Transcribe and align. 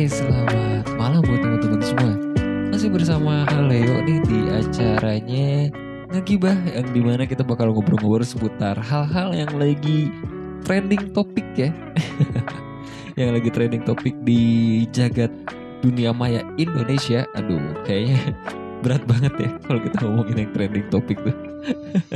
Hai, 0.00 0.08
selamat 0.08 0.96
malam 0.96 1.20
buat 1.28 1.44
teman-teman 1.44 1.82
semua. 1.84 2.16
Masih 2.72 2.88
bersama 2.88 3.44
Haleo 3.44 4.00
nih 4.00 4.24
di 4.24 4.48
acaranya 4.48 5.68
Ngegibah 6.08 6.56
yang 6.72 6.88
di 6.96 7.04
mana 7.04 7.28
kita 7.28 7.44
bakal 7.44 7.68
ngobrol-ngobrol 7.68 8.24
seputar 8.24 8.80
hal-hal 8.80 9.36
yang 9.36 9.52
lagi 9.60 10.08
trending 10.64 11.12
topik 11.12 11.44
ya. 11.52 11.68
yang 13.20 13.36
lagi 13.36 13.52
trending 13.52 13.84
topik 13.84 14.16
di 14.24 14.40
jagat 14.88 15.28
dunia 15.84 16.16
maya 16.16 16.48
Indonesia. 16.56 17.28
Aduh, 17.36 17.60
kayaknya 17.84 18.16
berat 18.80 19.04
banget 19.04 19.36
ya 19.36 19.50
kalau 19.68 19.84
kita 19.84 19.96
ngomongin 20.00 20.48
yang 20.48 20.52
trending 20.56 20.86
topik 20.88 21.20
tuh. 21.20 21.36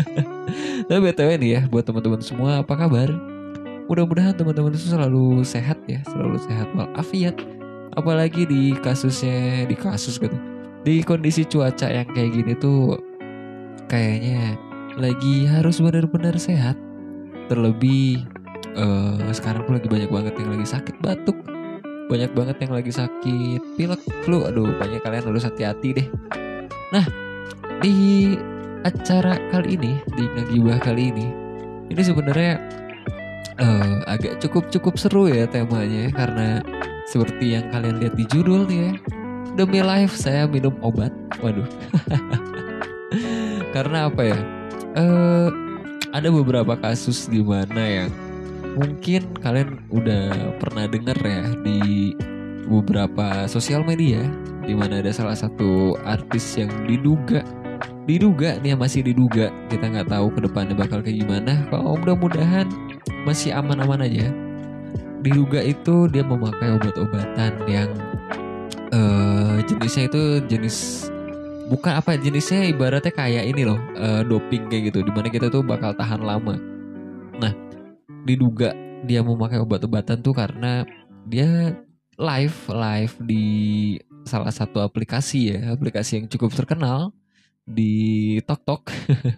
Tapi 0.88 1.00
btw 1.04 1.36
nih 1.36 1.50
ya 1.52 1.60
buat 1.68 1.84
teman-teman 1.84 2.24
semua 2.24 2.64
apa 2.64 2.80
kabar? 2.80 3.12
mudah-mudahan 3.84 4.32
teman-teman 4.32 4.72
itu 4.72 4.96
selalu 4.96 5.44
sehat 5.44 5.76
ya 5.84 6.00
selalu 6.08 6.40
sehat 6.40 6.68
walafiat 6.72 7.36
apalagi 7.94 8.46
di 8.46 8.74
kasusnya 8.78 9.66
di 9.66 9.76
kasus 9.78 10.18
gitu 10.18 10.36
di 10.84 11.00
kondisi 11.00 11.48
cuaca 11.48 11.88
yang 11.88 12.04
kayak 12.12 12.30
gini 12.36 12.52
tuh 12.60 13.00
kayaknya 13.88 14.58
lagi 14.94 15.48
harus 15.48 15.82
benar-benar 15.82 16.38
sehat. 16.38 16.78
Terlebih 17.50 18.24
uh, 18.78 19.18
sekarang 19.34 19.66
tuh 19.68 19.74
lagi 19.76 19.88
banyak 19.90 20.10
banget 20.10 20.34
yang 20.38 20.50
lagi 20.54 20.66
sakit 20.68 20.96
batuk. 21.02 21.36
Banyak 22.04 22.36
banget 22.36 22.56
yang 22.60 22.72
lagi 22.76 22.92
sakit 22.92 23.60
pilek 23.80 24.02
flu. 24.22 24.44
Aduh 24.44 24.76
banyak 24.76 25.00
kalian 25.02 25.24
harus 25.24 25.48
hati-hati 25.48 25.88
deh. 25.96 26.08
Nah 26.92 27.04
di 27.80 28.36
acara 28.84 29.40
kali 29.48 29.80
ini 29.80 29.92
di 30.12 30.24
ngagibah 30.28 30.78
kali 30.84 31.08
ini 31.08 31.26
ini 31.88 32.02
sebenarnya 32.04 32.60
uh, 33.56 34.04
agak 34.04 34.40
cukup 34.44 34.68
cukup 34.68 34.94
seru 35.00 35.32
ya 35.32 35.48
temanya. 35.48 36.12
Karena 36.12 36.60
seperti 37.14 37.54
yang 37.54 37.70
kalian 37.70 38.02
lihat 38.02 38.18
di 38.18 38.26
judul 38.26 38.66
nih 38.66 38.90
ya. 38.90 38.92
Demi 39.54 39.78
life 39.86 40.18
saya 40.18 40.50
minum 40.50 40.74
obat. 40.82 41.14
Waduh. 41.38 41.62
Karena 43.74 44.10
apa 44.10 44.22
ya? 44.26 44.38
Uh, 44.98 45.54
ada 46.10 46.26
beberapa 46.34 46.74
kasus 46.74 47.30
di 47.30 47.38
mana 47.38 47.78
yang 47.78 48.10
mungkin 48.74 49.30
kalian 49.38 49.78
udah 49.94 50.58
pernah 50.58 50.90
dengar 50.90 51.14
ya 51.22 51.54
di 51.62 52.10
beberapa 52.66 53.46
sosial 53.46 53.86
media 53.86 54.26
di 54.66 54.74
mana 54.74 54.98
ada 54.98 55.14
salah 55.14 55.38
satu 55.38 55.94
artis 56.02 56.58
yang 56.58 56.70
diduga 56.90 57.46
diduga 58.10 58.58
nih 58.58 58.74
masih 58.74 59.06
diduga. 59.06 59.54
Kita 59.70 59.86
nggak 59.86 60.10
tahu 60.10 60.34
ke 60.34 60.40
depannya 60.50 60.74
bakal 60.74 60.98
kayak 60.98 61.22
gimana. 61.24 61.62
Kalau 61.70 61.94
mudah-mudahan 61.94 62.66
masih 63.24 63.54
aman-aman 63.54 64.04
aja 64.04 64.43
diduga 65.24 65.64
itu 65.64 66.04
dia 66.12 66.20
memakai 66.20 66.76
obat-obatan 66.76 67.52
yang 67.64 67.88
uh, 68.92 69.56
jenisnya 69.64 70.12
itu 70.12 70.22
jenis 70.44 71.08
bukan 71.72 71.96
apa 71.96 72.20
jenisnya 72.20 72.68
ibaratnya 72.68 73.08
kayak 73.08 73.48
ini 73.48 73.64
loh 73.64 73.80
uh, 73.96 74.20
doping 74.20 74.68
kayak 74.68 74.92
gitu 74.92 75.00
di 75.00 75.08
mana 75.08 75.32
kita 75.32 75.48
tuh 75.48 75.64
bakal 75.64 75.96
tahan 75.96 76.20
lama. 76.20 76.60
Nah 77.40 77.56
diduga 78.28 78.76
dia 79.08 79.24
memakai 79.24 79.64
obat-obatan 79.64 80.20
tuh 80.20 80.36
karena 80.36 80.84
dia 81.24 81.72
live 82.20 82.58
live 82.68 83.14
di 83.24 83.44
salah 84.28 84.52
satu 84.52 84.84
aplikasi 84.84 85.56
ya 85.56 85.72
aplikasi 85.72 86.20
yang 86.20 86.26
cukup 86.28 86.52
terkenal 86.52 87.16
di 87.64 88.36
TokTok 88.44 88.92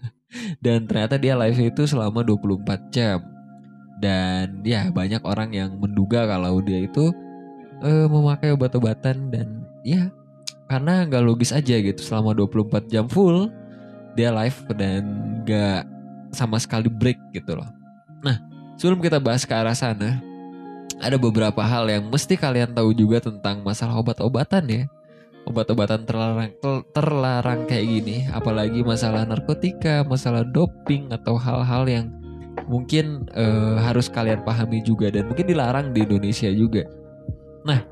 dan 0.64 0.82
ternyata 0.86 1.14
dia 1.18 1.38
live 1.38 1.58
itu 1.58 1.82
selama 1.86 2.26
24 2.26 2.91
jam 2.91 3.35
dan 3.96 4.60
ya 4.62 4.92
banyak 4.92 5.24
orang 5.24 5.52
yang 5.56 5.72
menduga 5.80 6.28
kalau 6.28 6.60
dia 6.60 6.84
itu 6.84 7.12
uh, 7.80 8.06
memakai 8.08 8.52
obat-obatan 8.52 9.32
dan 9.32 9.64
ya 9.80 10.12
karena 10.68 11.06
nggak 11.06 11.24
logis 11.24 11.54
aja 11.54 11.78
gitu 11.78 12.00
selama 12.02 12.36
24 12.36 12.92
jam 12.92 13.06
full 13.08 13.48
dia 14.18 14.32
live 14.32 14.58
dan 14.76 15.02
nggak 15.44 15.82
sama 16.32 16.60
sekali 16.60 16.88
break 16.90 17.16
gitu 17.32 17.56
loh. 17.56 17.68
Nah 18.20 18.40
sebelum 18.76 19.00
kita 19.00 19.16
bahas 19.22 19.48
ke 19.48 19.52
arah 19.56 19.76
sana 19.76 20.20
ada 21.00 21.16
beberapa 21.20 21.60
hal 21.60 21.88
yang 21.88 22.08
mesti 22.08 22.36
kalian 22.40 22.72
tahu 22.72 22.96
juga 22.96 23.20
tentang 23.20 23.60
masalah 23.60 24.00
obat-obatan 24.00 24.64
ya. 24.68 24.84
Obat-obatan 25.46 26.02
terlarang 26.02 26.50
terlarang 26.90 27.70
kayak 27.70 27.86
gini, 27.86 28.26
apalagi 28.34 28.82
masalah 28.82 29.22
narkotika, 29.22 30.02
masalah 30.02 30.42
doping 30.42 31.06
atau 31.14 31.38
hal-hal 31.38 31.86
yang 31.86 32.06
mungkin 32.66 33.27
uh, 33.34 33.78
harus 33.82 34.10
kalian 34.10 34.43
pahami 34.43 34.82
juga 34.82 35.10
dan 35.10 35.31
mungkin 35.31 35.47
dilarang 35.47 35.94
di 35.94 36.03
Indonesia 36.03 36.50
juga. 36.50 36.87
Nah, 37.66 37.82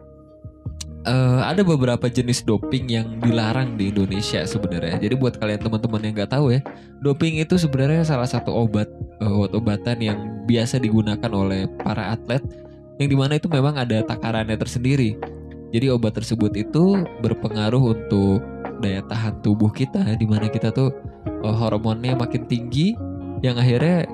uh, 1.07 1.41
ada 1.47 1.63
beberapa 1.63 2.07
jenis 2.11 2.43
doping 2.43 2.91
yang 2.91 3.19
dilarang 3.23 3.79
di 3.79 3.95
Indonesia 3.95 4.43
sebenarnya. 4.45 4.99
Jadi 4.99 5.15
buat 5.15 5.39
kalian 5.39 5.63
teman-teman 5.63 6.01
yang 6.03 6.15
nggak 6.15 6.33
tahu 6.35 6.55
ya, 6.55 6.61
doping 7.01 7.39
itu 7.41 7.55
sebenarnya 7.57 8.03
salah 8.03 8.29
satu 8.29 8.51
obat 8.51 8.91
uh, 9.23 9.33
obat-obatan 9.45 9.99
yang 10.03 10.19
biasa 10.45 10.83
digunakan 10.83 11.31
oleh 11.33 11.71
para 11.81 12.13
atlet 12.13 12.43
yang 12.99 13.09
di 13.11 13.17
mana 13.19 13.39
itu 13.39 13.51
memang 13.51 13.75
ada 13.75 14.03
takarannya 14.07 14.55
tersendiri. 14.55 15.19
Jadi 15.75 15.91
obat 15.91 16.15
tersebut 16.15 16.55
itu 16.55 17.03
berpengaruh 17.19 17.99
untuk 17.99 18.39
daya 18.79 19.03
tahan 19.11 19.43
tubuh 19.43 19.75
kita, 19.75 20.15
di 20.15 20.27
mana 20.27 20.47
kita 20.47 20.71
tuh 20.71 20.95
uh, 21.43 21.55
hormonnya 21.55 22.15
makin 22.15 22.47
tinggi, 22.47 22.95
yang 23.43 23.59
akhirnya 23.59 24.07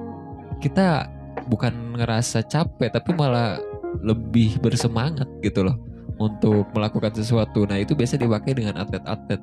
kita 0.61 1.09
bukan 1.49 1.97
ngerasa 1.99 2.45
capek 2.47 2.93
tapi 2.93 3.17
malah 3.17 3.59
lebih 4.05 4.61
bersemangat 4.63 5.27
gitu 5.43 5.67
loh 5.67 5.77
untuk 6.21 6.69
melakukan 6.77 7.11
sesuatu. 7.17 7.65
Nah 7.65 7.81
itu 7.81 7.97
biasa 7.97 8.21
dipakai 8.21 8.53
dengan 8.55 8.77
atlet-atlet. 8.79 9.41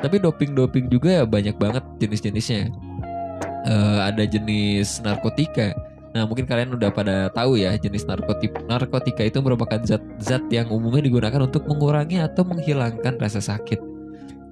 Tapi 0.00 0.16
doping-doping 0.18 0.88
juga 0.90 1.22
banyak 1.28 1.54
banget 1.60 1.84
jenis-jenisnya. 2.00 2.72
Uh, 3.64 4.00
ada 4.08 4.24
jenis 4.24 5.00
narkotika. 5.04 5.72
Nah 6.16 6.24
mungkin 6.28 6.44
kalian 6.48 6.76
udah 6.76 6.90
pada 6.92 7.28
tahu 7.32 7.60
ya 7.60 7.76
jenis 7.76 8.08
narkotika. 8.08 8.60
Narkotika 8.66 9.22
itu 9.24 9.38
merupakan 9.44 9.78
zat-zat 9.84 10.48
yang 10.48 10.72
umumnya 10.72 11.04
digunakan 11.04 11.44
untuk 11.44 11.68
mengurangi 11.68 12.20
atau 12.24 12.42
menghilangkan 12.44 13.20
rasa 13.20 13.40
sakit. 13.40 13.80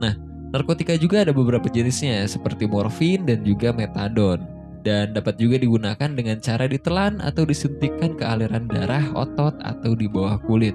Nah 0.01 0.17
narkotika 0.53 0.93
juga 0.97 1.25
ada 1.25 1.33
beberapa 1.33 1.69
jenisnya 1.73 2.25
seperti 2.29 2.69
morfin 2.69 3.25
dan 3.25 3.45
juga 3.45 3.73
metadon 3.73 4.52
dan 4.83 5.15
dapat 5.15 5.39
juga 5.39 5.57
digunakan 5.63 6.11
dengan 6.11 6.43
cara 6.43 6.67
ditelan 6.67 7.23
atau 7.23 7.47
disuntikkan 7.47 8.19
ke 8.19 8.25
aliran 8.27 8.67
darah, 8.67 9.07
otot, 9.15 9.55
atau 9.63 9.95
di 9.95 10.11
bawah 10.11 10.43
kulit. 10.43 10.75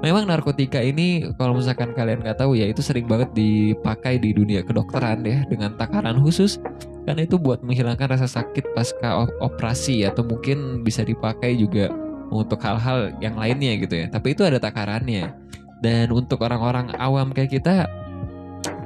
Memang 0.00 0.28
narkotika 0.28 0.80
ini 0.80 1.28
kalau 1.36 1.56
misalkan 1.56 1.92
kalian 1.96 2.20
nggak 2.20 2.40
tahu 2.40 2.56
ya 2.56 2.68
itu 2.68 2.84
sering 2.84 3.08
banget 3.08 3.32
dipakai 3.32 4.20
di 4.20 4.36
dunia 4.36 4.60
kedokteran 4.60 5.24
ya 5.24 5.44
dengan 5.48 5.72
takaran 5.76 6.20
khusus 6.20 6.60
karena 7.04 7.24
itu 7.24 7.36
buat 7.36 7.60
menghilangkan 7.60 8.16
rasa 8.16 8.28
sakit 8.28 8.72
pasca 8.72 9.28
operasi 9.40 10.08
atau 10.08 10.24
mungkin 10.24 10.80
bisa 10.84 11.04
dipakai 11.04 11.56
juga 11.56 11.92
untuk 12.32 12.60
hal-hal 12.64 13.12
yang 13.20 13.36
lainnya 13.36 13.76
gitu 13.76 13.94
ya. 14.04 14.06
Tapi 14.08 14.32
itu 14.32 14.42
ada 14.44 14.56
takarannya. 14.56 15.36
Dan 15.84 16.08
untuk 16.16 16.40
orang-orang 16.40 16.96
awam 16.96 17.36
kayak 17.36 17.60
kita 17.60 17.84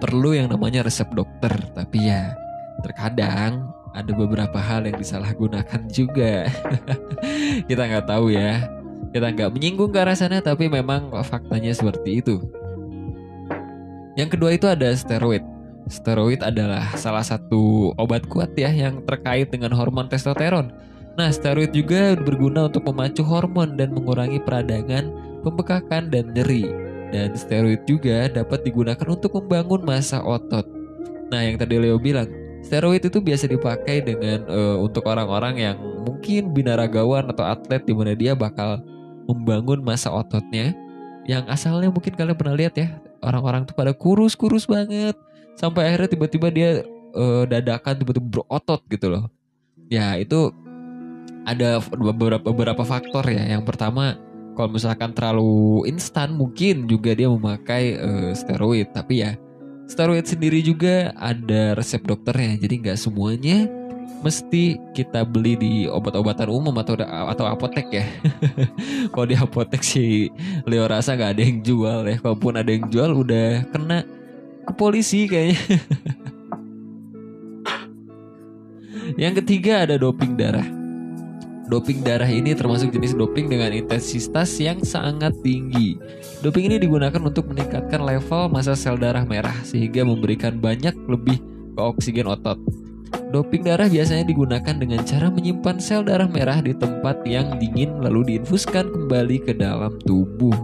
perlu 0.02 0.34
yang 0.34 0.50
namanya 0.50 0.82
resep 0.82 1.06
dokter. 1.14 1.54
Tapi 1.78 2.10
ya 2.10 2.34
terkadang 2.82 3.70
ada 3.92 4.12
beberapa 4.12 4.58
hal 4.58 4.88
yang 4.88 4.96
disalahgunakan 4.96 5.88
juga. 5.88 6.48
kita 7.70 7.82
nggak 7.84 8.06
tahu 8.08 8.32
ya. 8.32 8.66
Kita 9.14 9.32
nggak 9.32 9.50
menyinggung 9.54 9.90
ke 9.92 9.98
arah 10.00 10.16
sana, 10.16 10.44
tapi 10.44 10.68
memang 10.68 11.08
faktanya 11.24 11.72
seperti 11.72 12.20
itu. 12.20 12.44
Yang 14.18 14.34
kedua 14.34 14.50
itu 14.52 14.66
ada 14.66 14.90
steroid. 14.92 15.46
Steroid 15.88 16.44
adalah 16.44 16.92
salah 16.98 17.24
satu 17.24 17.94
obat 17.96 18.28
kuat 18.28 18.52
ya 18.58 18.68
yang 18.68 19.00
terkait 19.06 19.48
dengan 19.48 19.72
hormon 19.72 20.10
testosteron. 20.10 20.74
Nah, 21.16 21.34
steroid 21.34 21.74
juga 21.74 22.14
berguna 22.14 22.70
untuk 22.70 22.86
memacu 22.90 23.26
hormon 23.26 23.74
dan 23.74 23.90
mengurangi 23.90 24.38
peradangan, 24.38 25.10
pembekakan, 25.42 26.12
dan 26.12 26.30
nyeri. 26.30 26.68
Dan 27.08 27.32
steroid 27.34 27.82
juga 27.88 28.28
dapat 28.28 28.62
digunakan 28.62 29.06
untuk 29.08 29.34
membangun 29.40 29.82
massa 29.82 30.20
otot. 30.20 30.68
Nah, 31.32 31.40
yang 31.42 31.56
tadi 31.56 31.80
Leo 31.80 31.96
bilang, 31.96 32.28
steroid 32.68 33.00
itu 33.00 33.16
biasa 33.24 33.48
dipakai 33.48 34.04
dengan 34.04 34.44
uh, 34.44 34.76
untuk 34.76 35.08
orang-orang 35.08 35.56
yang 35.72 35.76
mungkin 36.04 36.52
binaragawan 36.52 37.32
atau 37.32 37.48
atlet 37.48 37.80
di 37.88 37.96
mana 37.96 38.12
dia 38.12 38.36
bakal 38.36 38.84
membangun 39.24 39.80
massa 39.80 40.12
ototnya 40.12 40.76
yang 41.24 41.48
asalnya 41.48 41.88
mungkin 41.88 42.12
kalian 42.12 42.36
pernah 42.36 42.56
lihat 42.56 42.76
ya 42.76 43.00
orang-orang 43.24 43.64
tuh 43.64 43.72
pada 43.72 43.96
kurus-kurus 43.96 44.68
banget 44.68 45.16
sampai 45.56 45.88
akhirnya 45.88 46.12
tiba-tiba 46.12 46.48
dia 46.52 46.70
uh, 47.18 47.44
dadakan 47.48 47.98
tiba-tiba 47.98 48.40
berotot 48.40 48.80
gitu 48.86 49.06
loh. 49.10 49.24
Ya, 49.88 50.14
itu 50.20 50.52
ada 51.48 51.80
beberapa 51.80 52.44
beberapa 52.44 52.82
faktor 52.84 53.24
ya. 53.26 53.56
Yang 53.58 53.64
pertama, 53.66 54.14
kalau 54.54 54.70
misalkan 54.70 55.16
terlalu 55.16 55.88
instan 55.88 56.36
mungkin 56.36 56.86
juga 56.86 57.16
dia 57.16 57.26
memakai 57.26 57.96
uh, 57.98 58.30
steroid. 58.36 58.92
Tapi 58.94 59.24
ya 59.24 59.34
steroid 59.88 60.28
sendiri 60.28 60.60
juga 60.60 61.10
ada 61.16 61.74
resep 61.74 62.04
dokternya. 62.04 62.60
Jadi 62.60 62.74
nggak 62.84 63.00
semuanya 63.00 63.66
mesti 64.18 64.76
kita 64.92 65.22
beli 65.22 65.54
di 65.54 65.72
obat-obatan 65.88 66.50
umum 66.52 66.76
atau 66.78 66.94
atau 67.02 67.44
apotek 67.48 67.88
ya. 67.90 68.06
kalau 69.16 69.26
di 69.26 69.34
apotek 69.34 69.82
sih 69.82 70.28
Leo 70.68 70.84
rasa 70.86 71.16
nggak 71.16 71.32
ada 71.34 71.42
yang 71.42 71.58
jual 71.64 72.04
ya. 72.06 72.20
Kalaupun 72.20 72.54
ada 72.60 72.70
yang 72.70 72.86
jual 72.92 73.10
udah 73.16 73.64
kena 73.72 74.04
ke 74.68 74.72
polisi 74.76 75.24
kayaknya. 75.26 75.58
yang 79.24 79.32
ketiga 79.40 79.88
ada 79.88 79.96
doping 79.96 80.36
darah. 80.36 80.77
Doping 81.68 82.00
darah 82.00 82.28
ini 82.28 82.56
termasuk 82.56 82.96
jenis 82.96 83.12
doping 83.12 83.52
dengan 83.52 83.68
intensitas 83.76 84.56
yang 84.56 84.80
sangat 84.80 85.36
tinggi. 85.44 86.00
Doping 86.40 86.72
ini 86.72 86.80
digunakan 86.80 87.20
untuk 87.20 87.52
meningkatkan 87.52 88.08
level 88.08 88.48
massa 88.48 88.72
sel 88.72 88.96
darah 88.96 89.28
merah 89.28 89.52
sehingga 89.68 90.00
memberikan 90.00 90.56
banyak 90.56 90.96
lebih 91.04 91.36
ke 91.76 91.80
oksigen 91.84 92.24
otot. 92.24 92.56
Doping 93.28 93.68
darah 93.68 93.84
biasanya 93.84 94.24
digunakan 94.24 94.80
dengan 94.80 95.04
cara 95.04 95.28
menyimpan 95.28 95.76
sel 95.76 96.08
darah 96.08 96.24
merah 96.24 96.64
di 96.64 96.72
tempat 96.72 97.20
yang 97.28 97.60
dingin 97.60 98.00
lalu 98.00 98.32
diinfuskan 98.32 98.88
kembali 98.88 99.36
ke 99.44 99.52
dalam 99.52 100.00
tubuh. 100.08 100.56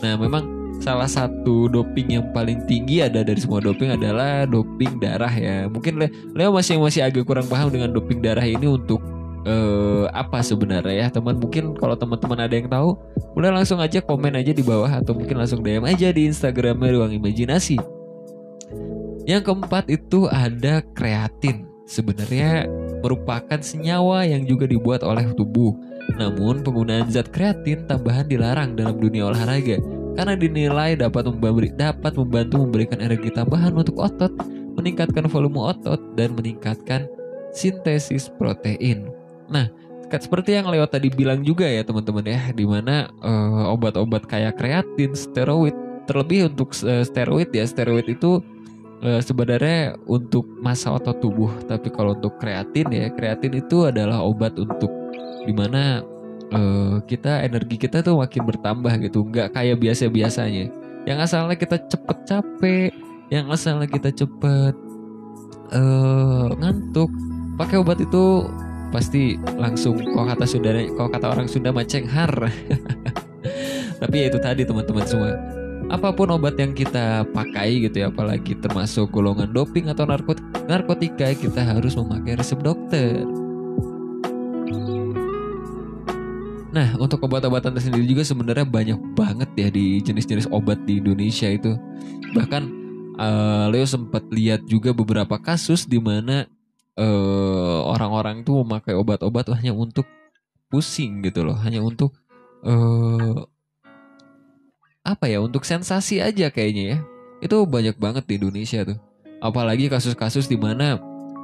Nah, 0.00 0.16
memang 0.16 0.48
salah 0.80 1.10
satu 1.10 1.68
doping 1.68 2.16
yang 2.16 2.24
paling 2.32 2.64
tinggi 2.64 3.04
ada 3.04 3.20
dari 3.20 3.36
semua 3.36 3.60
doping 3.60 4.00
adalah 4.00 4.48
doping 4.48 4.96
darah 4.96 5.28
ya. 5.28 5.68
Mungkin 5.68 6.08
Leo 6.32 6.56
masih 6.56 6.80
masih 6.80 7.04
agak 7.04 7.28
kurang 7.28 7.44
paham 7.52 7.68
dengan 7.68 7.92
doping 7.92 8.24
darah 8.24 8.48
ini 8.48 8.64
untuk 8.64 9.17
uh, 9.48 10.04
apa 10.12 10.44
sebenarnya 10.44 10.94
ya? 10.94 11.06
Teman 11.08 11.40
mungkin 11.40 11.72
kalau 11.80 11.96
teman-teman 11.96 12.44
ada 12.44 12.54
yang 12.54 12.68
tahu 12.68 13.00
boleh 13.32 13.50
langsung 13.50 13.80
aja 13.80 14.04
komen 14.04 14.36
aja 14.36 14.52
di 14.52 14.60
bawah 14.60 15.00
atau 15.00 15.16
mungkin 15.16 15.40
langsung 15.40 15.64
DM 15.64 15.88
aja 15.88 16.12
di 16.12 16.28
Instagramnya 16.28 17.00
ruang 17.00 17.12
imajinasi. 17.16 17.80
Yang 19.24 19.42
keempat 19.48 19.88
itu 19.88 20.28
ada 20.28 20.84
kreatin. 20.92 21.68
Sebenarnya 21.88 22.68
merupakan 23.00 23.60
senyawa 23.60 24.28
yang 24.28 24.44
juga 24.44 24.68
dibuat 24.68 25.00
oleh 25.00 25.32
tubuh. 25.32 25.72
Namun 26.16 26.64
penggunaan 26.64 27.08
zat 27.08 27.32
kreatin 27.32 27.84
tambahan 27.88 28.28
dilarang 28.28 28.76
dalam 28.76 28.96
dunia 28.96 29.28
olahraga 29.28 29.76
karena 30.16 30.34
dinilai 30.34 30.96
dapat 30.98 31.28
memberi, 31.28 31.70
dapat 31.70 32.16
membantu 32.16 32.64
memberikan 32.64 32.98
energi 32.98 33.30
tambahan 33.30 33.70
untuk 33.76 34.00
otot, 34.00 34.32
meningkatkan 34.74 35.28
volume 35.30 35.60
otot 35.60 36.00
dan 36.18 36.34
meningkatkan 36.34 37.06
sintesis 37.52 38.32
protein. 38.40 39.17
Nah, 39.48 39.66
seperti 40.08 40.56
yang 40.56 40.68
Leo 40.72 40.88
tadi 40.88 41.12
bilang 41.12 41.44
juga 41.44 41.68
ya 41.68 41.84
teman-teman 41.84 42.24
ya, 42.24 42.40
di 42.56 42.64
mana 42.64 43.12
uh, 43.20 43.72
obat-obat 43.72 44.24
kayak 44.24 44.56
kreatin, 44.56 45.12
steroid, 45.12 45.76
terlebih 46.08 46.48
untuk 46.48 46.72
uh, 46.84 47.04
steroid 47.04 47.52
ya, 47.52 47.68
steroid 47.68 48.08
itu 48.08 48.40
uh, 49.04 49.20
sebenarnya 49.20 50.00
untuk 50.08 50.48
masa 50.64 50.96
otot 50.96 51.20
tubuh, 51.20 51.52
tapi 51.68 51.92
kalau 51.92 52.16
untuk 52.16 52.40
kreatin 52.40 52.88
ya, 52.88 53.12
kreatin 53.12 53.60
itu 53.60 53.84
adalah 53.84 54.24
obat 54.24 54.56
untuk 54.56 54.88
di 55.44 55.52
mana 55.52 56.00
uh, 56.52 57.00
kita 57.04 57.44
energi 57.44 57.76
kita 57.76 58.00
tuh 58.00 58.20
makin 58.20 58.48
bertambah 58.48 58.92
gitu, 59.04 59.28
nggak 59.28 59.52
kayak 59.52 59.76
biasa 59.76 60.08
biasanya. 60.08 60.72
Yang 61.04 61.18
asalnya 61.24 61.56
kita 61.56 61.76
cepet 61.88 62.18
capek, 62.28 62.90
yang 63.28 63.48
asalnya 63.52 63.88
kita 63.88 64.08
cepet 64.12 64.74
uh, 65.72 66.48
ngantuk, 66.56 67.12
pakai 67.60 67.76
obat 67.80 68.00
itu 68.00 68.44
pasti 68.88 69.36
langsung 69.60 70.00
kok 70.00 70.26
kata 70.34 70.44
Sunda 70.48 70.72
kok 70.72 71.10
kata 71.12 71.26
orang 71.28 71.46
Sunda 71.48 71.70
har 71.72 72.32
tapi 74.00 74.14
ya 74.22 74.26
itu 74.30 74.38
tadi 74.38 74.62
teman-teman 74.62 75.04
semua. 75.04 75.34
Apa 75.88 76.12
pun 76.12 76.28
obat 76.28 76.60
yang 76.60 76.76
kita 76.76 77.24
pakai 77.32 77.88
gitu 77.88 78.04
ya 78.04 78.12
apalagi 78.12 78.52
termasuk 78.60 79.08
golongan 79.08 79.48
doping 79.50 79.88
atau 79.88 80.04
narkot 80.04 80.36
narkotika 80.68 81.32
kita 81.32 81.64
harus 81.64 81.96
memakai 81.96 82.36
resep 82.36 82.60
dokter. 82.60 83.24
Nah, 86.68 86.94
untuk 87.00 87.24
obat-obatan 87.24 87.72
sendiri 87.80 88.04
juga 88.04 88.22
sebenarnya 88.22 88.68
banyak 88.68 89.00
banget 89.16 89.50
ya 89.56 89.68
di 89.72 90.04
jenis-jenis 90.04 90.52
obat 90.52 90.76
di 90.84 91.00
Indonesia 91.00 91.48
itu. 91.48 91.74
Bahkan 92.36 92.62
uh, 93.16 93.66
Leo 93.72 93.88
sempat 93.88 94.28
lihat 94.28 94.68
juga 94.68 94.92
beberapa 94.92 95.40
kasus 95.40 95.88
di 95.88 95.96
mana 95.96 96.44
uh, 97.00 97.77
orang-orang 97.88 98.44
itu 98.44 98.52
memakai 98.60 98.92
obat-obat 98.94 99.48
hanya 99.56 99.72
untuk 99.72 100.04
pusing 100.68 101.24
gitu 101.24 101.42
loh, 101.48 101.56
hanya 101.56 101.80
untuk 101.80 102.12
uh, 102.62 103.48
apa 105.02 105.24
ya, 105.26 105.40
untuk 105.40 105.64
sensasi 105.64 106.20
aja 106.20 106.52
kayaknya 106.52 106.84
ya. 106.84 106.98
Itu 107.40 107.64
banyak 107.64 107.96
banget 107.96 108.28
di 108.28 108.36
Indonesia 108.36 108.84
tuh. 108.84 108.98
Apalagi 109.38 109.86
kasus-kasus 109.88 110.50
di 110.50 110.58
mana 110.58 110.98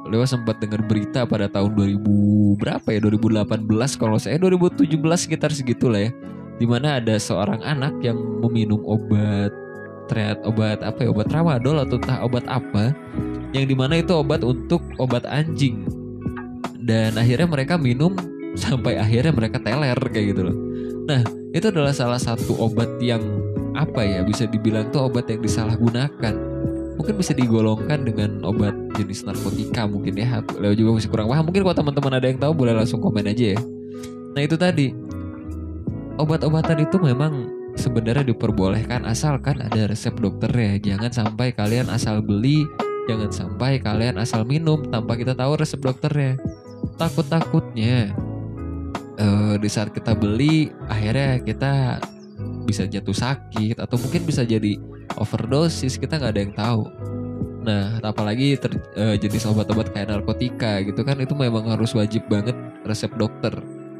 Lewat 0.04 0.36
sempat 0.36 0.60
dengar 0.60 0.84
berita 0.84 1.24
pada 1.24 1.48
tahun 1.48 1.72
2000 1.80 2.60
berapa 2.60 2.88
ya? 2.92 3.00
2018 3.00 3.64
kalau 3.96 4.20
saya 4.20 4.36
2017 4.36 5.00
sekitar 5.16 5.48
segitulah 5.48 5.96
ya. 5.96 6.12
Di 6.60 6.68
mana 6.68 7.00
ada 7.00 7.16
seorang 7.16 7.64
anak 7.64 8.04
yang 8.04 8.20
meminum 8.44 8.84
obat 8.84 9.50
ternyata 10.04 10.44
obat 10.44 10.84
apa 10.84 11.00
ya 11.00 11.08
obat 11.08 11.32
tramadol 11.32 11.80
atau 11.80 11.96
entah 11.96 12.20
obat 12.20 12.44
apa 12.44 12.92
yang 13.56 13.64
di 13.64 13.72
mana 13.72 14.04
itu 14.04 14.12
obat 14.12 14.44
untuk 14.44 14.84
obat 15.00 15.24
anjing 15.24 15.88
dan 16.84 17.16
akhirnya 17.16 17.48
mereka 17.48 17.80
minum 17.80 18.12
sampai 18.54 19.00
akhirnya 19.00 19.32
mereka 19.32 19.56
teler 19.58 19.96
kayak 19.96 20.36
gitu 20.36 20.42
loh. 20.52 20.56
Nah 21.08 21.24
itu 21.56 21.66
adalah 21.72 21.96
salah 21.96 22.20
satu 22.20 22.54
obat 22.60 23.00
yang 23.00 23.24
apa 23.74 24.04
ya 24.04 24.20
bisa 24.22 24.46
dibilang 24.46 24.92
tuh 24.92 25.08
obat 25.08 25.26
yang 25.32 25.40
disalahgunakan. 25.40 26.34
Mungkin 26.94 27.14
bisa 27.18 27.34
digolongkan 27.34 28.06
dengan 28.06 28.46
obat 28.46 28.70
jenis 28.94 29.26
narkotika 29.26 29.88
mungkin 29.88 30.14
ya. 30.14 30.44
Leo 30.60 30.78
juga 30.78 31.00
masih 31.00 31.10
kurang 31.10 31.26
paham. 31.32 31.50
Mungkin 31.50 31.66
kalau 31.66 31.76
teman-teman 31.82 32.12
ada 32.22 32.26
yang 32.30 32.38
tahu 32.38 32.52
boleh 32.54 32.76
langsung 32.76 33.02
komen 33.02 33.26
aja 33.26 33.58
ya. 33.58 33.60
Nah 34.36 34.42
itu 34.44 34.54
tadi. 34.54 34.94
Obat-obatan 36.14 36.78
itu 36.78 36.94
memang 37.02 37.50
sebenarnya 37.74 38.22
diperbolehkan 38.30 39.02
asalkan 39.02 39.58
ada 39.66 39.90
resep 39.90 40.14
dokter 40.14 40.46
ya 40.54 40.78
jangan 40.78 41.10
sampai 41.10 41.50
kalian 41.50 41.90
asal 41.90 42.22
beli 42.22 42.62
Jangan 43.04 43.30
sampai 43.30 43.84
kalian 43.84 44.16
asal 44.16 44.48
minum 44.48 44.80
tanpa 44.88 45.20
kita 45.20 45.36
tahu 45.36 45.60
resep 45.60 45.76
dokternya. 45.76 46.40
Takut-takutnya 46.94 48.14
uh, 49.18 49.54
di 49.58 49.68
saat 49.70 49.90
kita 49.90 50.14
beli 50.14 50.70
akhirnya 50.86 51.42
kita 51.42 51.98
bisa 52.64 52.88
jatuh 52.88 53.14
sakit 53.14 53.78
atau 53.78 53.96
mungkin 54.00 54.24
bisa 54.24 54.42
jadi 54.42 54.80
overdosis 55.20 56.00
kita 56.00 56.18
nggak 56.18 56.32
ada 56.32 56.40
yang 56.40 56.54
tahu. 56.56 56.82
Nah, 57.64 57.96
apalagi 58.04 58.60
ter, 58.60 58.76
uh, 58.96 59.16
jenis 59.16 59.48
obat-obat 59.48 59.88
kayak 59.92 60.12
narkotika 60.12 60.84
gitu 60.84 61.00
kan 61.00 61.16
itu 61.16 61.32
memang 61.32 61.64
harus 61.72 61.96
wajib 61.96 62.24
banget 62.28 62.56
resep 62.84 63.12
dokter. 63.16 63.52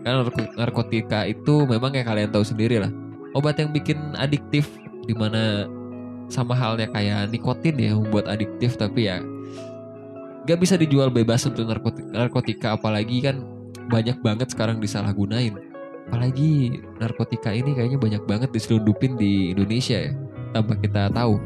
Karena 0.05 0.21
narkotika 0.57 1.25
itu 1.25 1.65
memang 1.65 1.97
kayak 1.97 2.09
kalian 2.13 2.29
tahu 2.29 2.45
sendiri 2.45 2.77
lah. 2.77 2.93
Obat 3.33 3.57
yang 3.57 3.73
bikin 3.73 3.97
adiktif 4.21 4.69
di 5.09 5.17
mana 5.17 5.65
sama 6.29 6.57
halnya 6.57 6.89
kayak 6.93 7.33
nikotin 7.33 7.77
ya 7.77 7.93
membuat 7.97 8.29
adiktif 8.29 8.77
tapi 8.81 9.09
ya 9.09 9.21
gak 10.45 10.59
bisa 10.61 10.75
dijual 10.77 11.09
bebas 11.09 11.45
untuk 11.49 11.65
narkotika, 11.65 12.09
narkotika 12.13 12.69
apalagi 12.77 13.25
kan 13.25 13.41
banyak 13.89 14.21
banget 14.21 14.53
sekarang 14.53 14.81
disalahgunain. 14.81 15.57
Apalagi 16.09 16.85
narkotika 17.01 17.51
ini 17.51 17.73
kayaknya 17.73 17.97
banyak 17.97 18.23
banget 18.29 18.51
diselundupin 18.53 19.17
di 19.17 19.57
Indonesia 19.57 20.09
ya 20.09 20.13
tanpa 20.53 20.77
kita 20.77 21.09
tahu. 21.11 21.41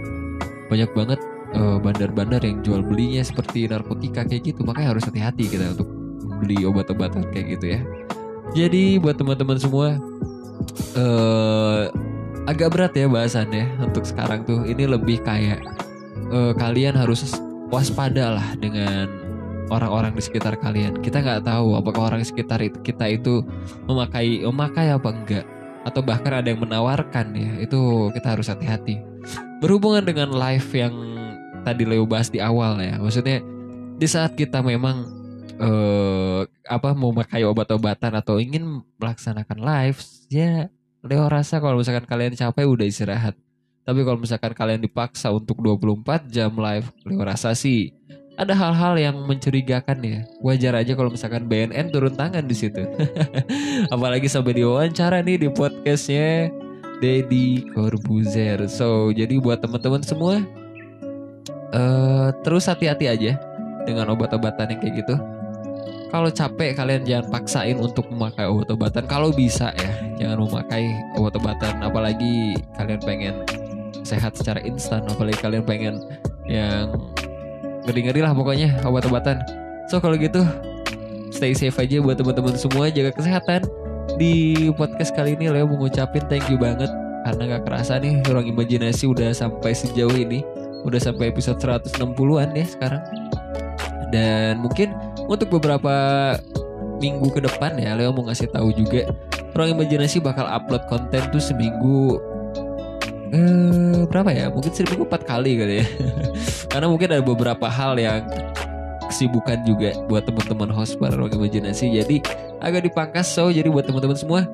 Banyak 0.69 0.91
banget 0.93 1.21
eh, 1.55 1.79
bandar-bandar 1.79 2.43
yang 2.43 2.61
jual 2.67 2.83
belinya 2.83 3.23
seperti 3.23 3.71
narkotika 3.71 4.27
kayak 4.27 4.51
gitu 4.51 4.67
makanya 4.67 4.99
harus 4.99 5.07
hati-hati 5.07 5.47
kita 5.47 5.79
untuk 5.79 5.89
beli 6.43 6.67
obat-obatan 6.67 7.27
kayak 7.31 7.59
gitu 7.59 7.67
ya. 7.79 7.81
Jadi 8.57 8.99
buat 8.99 9.21
teman-teman 9.21 9.61
semua 9.61 10.01
uh, 10.97 11.93
agak 12.49 12.73
berat 12.73 12.93
ya 12.97 13.05
bahasannya 13.05 13.77
untuk 13.85 14.09
sekarang 14.09 14.43
tuh. 14.49 14.65
Ini 14.65 14.89
lebih 14.89 15.21
kayak 15.21 15.61
eh, 16.33 16.53
kalian 16.57 16.97
harus 16.97 17.37
waspada 17.69 18.41
lah 18.41 18.49
dengan 18.57 19.09
orang-orang 19.69 20.17
di 20.17 20.23
sekitar 20.25 20.57
kalian. 20.59 21.01
Kita 21.01 21.21
nggak 21.21 21.45
tahu 21.45 21.77
apakah 21.77 22.13
orang 22.13 22.25
sekitar 22.25 22.61
kita 22.83 23.07
itu 23.09 23.45
memakai 23.85 24.43
memakai 24.45 24.93
apa 24.93 25.09
enggak 25.13 25.45
atau 25.85 26.01
bahkan 26.05 26.41
ada 26.41 26.49
yang 26.49 26.61
menawarkan 26.61 27.37
ya. 27.37 27.51
Itu 27.63 28.11
kita 28.13 28.37
harus 28.37 28.49
hati-hati. 28.49 29.01
Berhubungan 29.61 30.05
dengan 30.05 30.33
live 30.33 30.69
yang 30.73 30.95
tadi 31.63 31.85
Leo 31.85 32.09
bahas 32.09 32.33
di 32.33 32.41
awal 32.41 32.81
ya. 32.81 32.97
Maksudnya 32.97 33.45
di 33.99 34.07
saat 34.09 34.35
kita 34.35 34.65
memang 34.65 35.17
eh 35.59 36.43
apa 36.71 36.95
mau 36.95 37.11
memakai 37.11 37.43
obat-obatan 37.43 38.15
atau 38.15 38.39
ingin 38.39 38.87
melaksanakan 38.95 39.59
live 39.59 39.99
ya 40.31 40.71
Leo 41.03 41.27
rasa 41.27 41.59
kalau 41.59 41.83
misalkan 41.83 42.07
kalian 42.07 42.35
capek 42.35 42.67
udah 42.67 42.87
istirahat. 42.87 43.35
Tapi 43.89 44.05
kalau 44.05 44.21
misalkan 44.21 44.53
kalian 44.53 44.85
dipaksa 44.85 45.33
untuk 45.33 45.65
24 45.65 46.29
jam 46.29 46.53
live, 46.53 46.93
Leo 47.09 47.25
rasa 47.25 47.57
sih 47.57 47.89
ada 48.37 48.53
hal-hal 48.53 48.95
yang 49.01 49.17
mencurigakan 49.25 49.99
ya. 50.05 50.21
Wajar 50.45 50.77
aja 50.77 50.93
kalau 50.93 51.09
misalkan 51.09 51.49
BNN 51.49 51.89
turun 51.89 52.13
tangan 52.13 52.45
di 52.45 52.53
situ. 52.53 52.85
Apalagi 53.95 54.29
sampai 54.29 54.61
diwawancara 54.61 55.25
nih 55.25 55.43
di 55.43 55.49
podcastnya 55.49 56.53
Deddy 57.01 57.65
Corbuzier. 57.73 58.69
So, 58.69 59.09
jadi 59.11 59.41
buat 59.41 59.65
teman-teman 59.65 60.05
semua 60.05 60.45
eh 61.69 62.29
terus 62.45 62.65
hati-hati 62.65 63.09
aja 63.09 63.37
dengan 63.89 64.13
obat-obatan 64.13 64.73
yang 64.73 64.81
kayak 64.85 64.95
gitu. 65.05 65.17
Kalau 66.09 66.33
capek 66.33 66.73
kalian 66.73 67.05
jangan 67.05 67.27
paksain 67.29 67.77
untuk 67.77 68.09
memakai 68.09 68.49
obat-obatan. 68.49 69.05
Kalau 69.05 69.29
bisa 69.29 69.73
ya, 69.77 69.93
jangan 70.17 70.49
memakai 70.49 70.89
obat-obatan. 71.21 71.85
Apalagi 71.85 72.57
kalian 72.81 73.01
pengen 73.05 73.35
sehat 74.09 74.33
secara 74.33 74.65
instan. 74.65 75.05
Apalagi 75.05 75.37
kalian 75.45 75.65
pengen 75.69 76.01
yang 76.49 76.97
ngeri-ngeri 77.85 78.25
lah 78.25 78.33
pokoknya 78.33 78.81
obat-obatan. 78.89 79.45
So 79.93 80.01
kalau 80.01 80.17
gitu 80.17 80.41
stay 81.29 81.53
safe 81.53 81.77
aja 81.77 82.01
buat 82.01 82.17
teman-teman 82.17 82.57
semua. 82.57 82.89
Jaga 82.89 83.13
kesehatan. 83.13 83.69
Di 84.17 84.67
podcast 84.73 85.13
kali 85.13 85.37
ini 85.37 85.53
Leo 85.53 85.69
mengucapin 85.69 86.25
thank 86.33 86.49
you 86.49 86.57
banget 86.57 86.89
karena 87.29 87.61
gak 87.61 87.69
kerasa 87.69 88.01
nih 88.01 88.25
ruang 88.25 88.49
imajinasi 88.49 89.05
udah 89.05 89.37
sampai 89.37 89.77
sejauh 89.77 90.17
ini. 90.17 90.41
Udah 90.89 90.97
sampai 90.97 91.29
episode 91.29 91.61
160-an 91.61 92.57
ya 92.57 92.65
sekarang. 92.65 93.03
Dan 94.09 94.65
mungkin 94.65 94.97
untuk 95.29 95.61
beberapa 95.61 95.93
minggu 96.99 97.29
ke 97.31 97.41
depan 97.45 97.77
ya 97.77 97.95
Leo 97.95 98.11
mau 98.11 98.27
ngasih 98.27 98.49
tahu 98.51 98.73
juga 98.75 99.07
Ruang 99.55 99.75
Imajinasi 99.75 100.23
bakal 100.23 100.47
upload 100.47 100.87
konten 100.87 101.23
tuh 101.35 101.43
seminggu 101.43 102.17
eh 103.33 104.05
berapa 104.09 104.31
ya? 104.33 104.47
Mungkin 104.53 104.73
seminggu 104.73 105.05
empat 105.05 105.25
kali 105.29 105.59
kali 105.61 105.75
ya. 105.83 105.87
Karena 106.73 106.87
mungkin 106.89 107.09
ada 107.13 107.25
beberapa 107.25 107.67
hal 107.69 107.97
yang 107.97 108.25
kesibukan 109.09 109.65
juga 109.65 109.97
buat 110.07 110.29
teman-teman 110.29 110.69
host 110.69 111.01
para 111.01 111.17
Ruang 111.17 111.33
Imajinasi. 111.33 111.97
Jadi 111.97 112.21
agak 112.61 112.87
dipangkas 112.87 113.27
so 113.29 113.49
jadi 113.49 113.67
buat 113.73 113.89
teman-teman 113.89 114.19
semua 114.19 114.45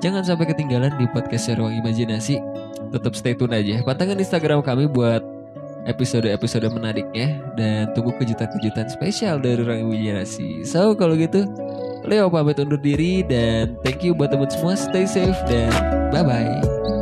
jangan 0.00 0.24
sampai 0.24 0.48
ketinggalan 0.48 0.94
di 0.96 1.06
podcast 1.12 1.52
Ruang 1.54 1.76
Imajinasi. 1.76 2.40
Tetap 2.88 3.12
stay 3.12 3.36
tune 3.36 3.52
aja. 3.52 3.84
Pantengin 3.84 4.16
Instagram 4.16 4.64
kami 4.64 4.88
buat 4.88 5.20
episode-episode 5.84 6.68
menariknya 6.68 7.40
dan 7.56 7.92
tunggu 7.92 8.12
kejutan-kejutan 8.16 8.88
spesial 8.88 9.36
dari 9.40 9.60
Ruang 9.60 9.92
Imajinasi. 9.92 10.64
So 10.64 10.96
kalau 10.96 11.14
gitu 11.16 11.44
Leo 12.08 12.32
pamit 12.32 12.56
undur 12.56 12.80
diri 12.80 13.20
dan 13.26 13.76
thank 13.84 14.00
you 14.00 14.16
buat 14.16 14.32
teman 14.32 14.48
semua 14.48 14.78
stay 14.78 15.04
safe 15.04 15.36
dan 15.44 15.68
bye 16.08 16.24
bye. 16.24 16.97